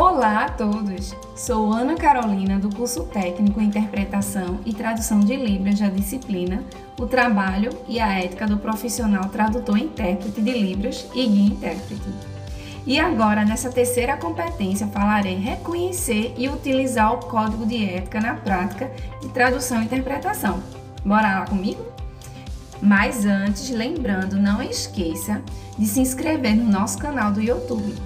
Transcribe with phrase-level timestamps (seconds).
[0.00, 1.12] Olá a todos!
[1.34, 6.62] Sou Ana Carolina do curso técnico Interpretação e Tradução de Libras da disciplina
[6.96, 12.08] O Trabalho e a Ética do Profissional Tradutor Intérprete de Libras e Guia Intérprete.
[12.86, 18.92] E agora, nessa terceira competência, falarei reconhecer e utilizar o código de ética na prática
[19.20, 20.62] de tradução e interpretação.
[21.04, 21.84] Bora lá comigo?
[22.80, 25.42] Mas antes, lembrando, não esqueça
[25.76, 27.96] de se inscrever no nosso canal do YouTube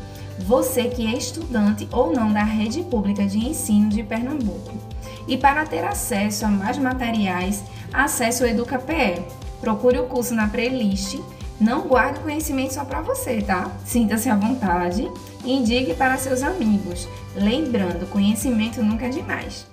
[0.42, 4.72] você que é estudante ou não da rede pública de ensino de Pernambuco.
[5.26, 9.22] E para ter acesso a mais materiais, acesse o EducaPE.
[9.60, 11.18] Procure o curso na playlist.
[11.60, 13.70] Não guarde conhecimento só para você, tá?
[13.84, 15.08] Sinta-se à vontade
[15.44, 17.06] e indique para seus amigos.
[17.36, 19.71] Lembrando, conhecimento nunca é demais.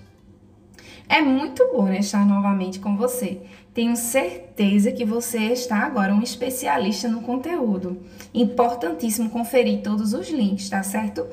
[1.09, 3.41] É muito bom né, estar novamente com você.
[3.73, 7.99] Tenho certeza que você está agora um especialista no conteúdo.
[8.31, 11.25] Importantíssimo conferir todos os links, tá certo?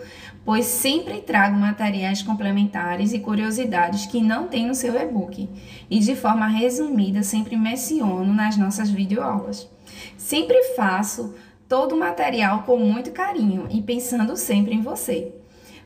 [0.47, 5.47] Pois sempre trago materiais complementares e curiosidades que não tem no seu e-book.
[5.91, 9.69] E de forma resumida, sempre menciono nas nossas videoaulas.
[10.17, 11.35] Sempre faço
[11.69, 15.35] todo o material com muito carinho e pensando sempre em você.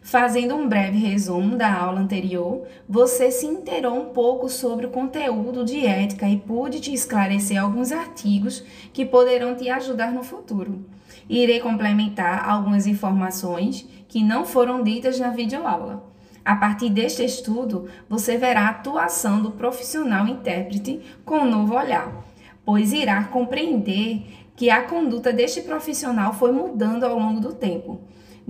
[0.02, 5.64] Fazendo um breve resumo da aula anterior, você se inteirou um pouco sobre o conteúdo
[5.64, 10.84] de ética e pude te esclarecer alguns artigos que poderão te ajudar no futuro.
[11.28, 16.02] Irei complementar algumas informações que não foram ditas na videoaula.
[16.42, 22.24] A partir deste estudo, você verá a atuação do profissional intérprete com um novo olhar,
[22.64, 24.22] pois irá compreender
[24.56, 28.00] que a conduta deste profissional foi mudando ao longo do tempo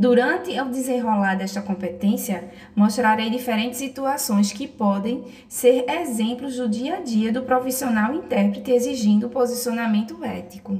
[0.00, 7.00] Durante o desenrolar desta competência, mostrarei diferentes situações que podem ser exemplos do dia a
[7.00, 10.78] dia do profissional intérprete exigindo posicionamento ético.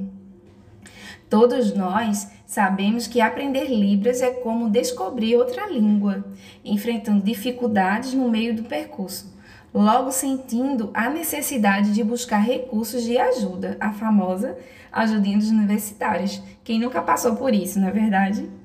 [1.29, 6.25] Todos nós sabemos que aprender Libras é como descobrir outra língua,
[6.65, 9.31] enfrentando dificuldades no meio do percurso,
[9.71, 14.57] logo sentindo a necessidade de buscar recursos de ajuda, a famosa
[14.91, 16.41] ajudinha dos universitários.
[16.63, 18.60] Quem nunca passou por isso, não é verdade?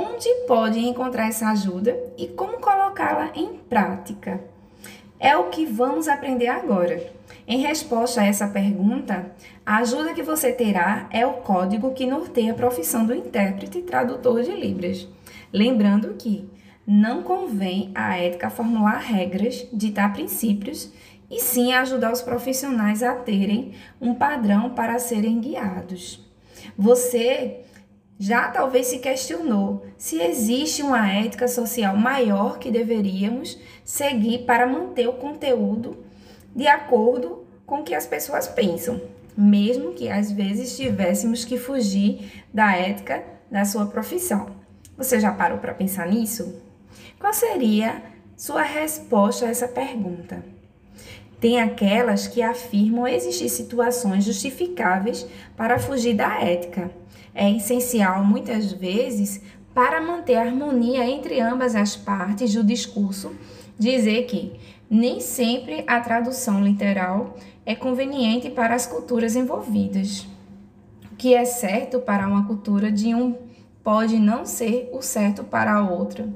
[0.00, 4.40] Onde pode encontrar essa ajuda e como colocá-la em prática?
[5.18, 7.04] É o que vamos aprender agora.
[7.48, 9.32] Em resposta a essa pergunta,
[9.66, 13.82] a ajuda que você terá é o código que norteia a profissão do intérprete e
[13.82, 15.08] tradutor de Libras.
[15.52, 16.48] Lembrando que
[16.86, 20.92] não convém a ética formular regras, ditar princípios,
[21.28, 26.24] e sim ajudar os profissionais a terem um padrão para serem guiados.
[26.76, 27.64] Você
[28.18, 35.08] já talvez se questionou se existe uma ética social maior que deveríamos seguir para manter
[35.08, 36.04] o conteúdo
[36.54, 39.00] de acordo com o que as pessoas pensam,
[39.36, 44.50] mesmo que às vezes tivéssemos que fugir da ética da sua profissão.
[44.96, 46.60] Você já parou para pensar nisso?
[47.20, 48.02] Qual seria
[48.36, 50.42] sua resposta a essa pergunta?
[51.40, 55.26] Tem aquelas que afirmam existir situações justificáveis
[55.56, 56.90] para fugir da ética
[57.38, 59.40] é essencial muitas vezes
[59.72, 63.32] para manter a harmonia entre ambas as partes do discurso,
[63.78, 64.58] dizer que
[64.90, 70.26] nem sempre a tradução literal é conveniente para as culturas envolvidas.
[71.12, 73.36] O que é certo para uma cultura de um
[73.84, 76.28] pode não ser o certo para a outra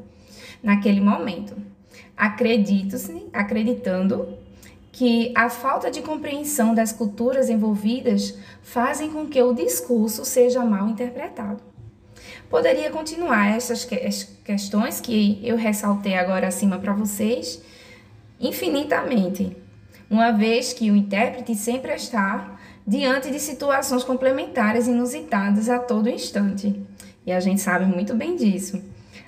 [0.63, 1.57] naquele momento.
[2.17, 4.39] Acredito-se, acreditando
[4.93, 10.87] que a falta de compreensão das culturas envolvidas fazem com que o discurso seja mal
[10.87, 11.63] interpretado.
[12.51, 13.85] Poderia continuar essas
[14.45, 17.63] questões que eu ressaltei agora acima para vocês
[18.39, 19.57] infinitamente,
[20.11, 26.85] uma vez que o intérprete sempre está diante de situações complementares inusitadas a todo instante.
[27.25, 28.83] E a gente sabe muito bem disso.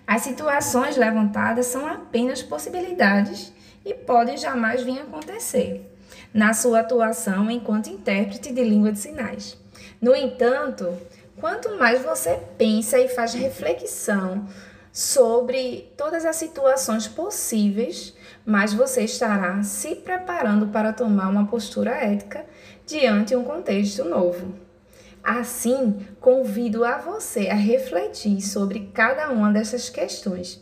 [0.06, 3.52] As situações levantadas são apenas possibilidades
[3.84, 5.90] e podem jamais vir a acontecer
[6.32, 9.56] na sua atuação enquanto intérprete de língua de sinais.
[10.00, 10.96] No entanto,
[11.36, 14.46] quanto mais você pensa e faz reflexão
[14.92, 18.14] sobre todas as situações possíveis,
[18.46, 22.44] mais você estará se preparando para tomar uma postura ética
[22.86, 24.54] diante de um contexto novo.
[25.22, 30.60] Assim, convido a você a refletir sobre cada uma dessas questões.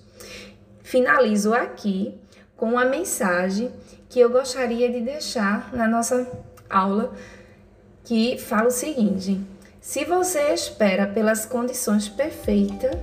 [0.82, 2.21] Finalizo aqui
[2.62, 3.72] com uma mensagem
[4.08, 6.30] que eu gostaria de deixar na nossa
[6.70, 7.12] aula,
[8.04, 9.40] que fala o seguinte:
[9.80, 12.96] se você espera pelas condições perfeitas,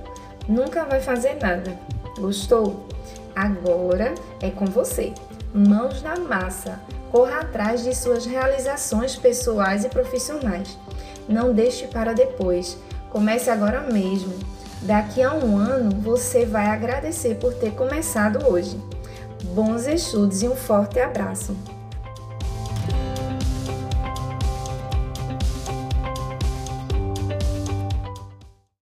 [0.48, 1.78] nunca vai fazer nada.
[2.18, 2.88] Gostou?
[3.36, 5.12] Agora é com você.
[5.52, 6.80] Mãos na massa.
[7.10, 10.78] Corra atrás de suas realizações pessoais e profissionais.
[11.28, 12.78] Não deixe para depois.
[13.10, 14.32] Comece agora mesmo.
[14.80, 18.80] Daqui a um ano você vai agradecer por ter começado hoje.
[19.42, 21.56] Bons estudos e um forte abraço!